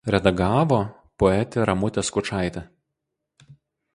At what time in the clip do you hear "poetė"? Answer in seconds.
1.23-1.67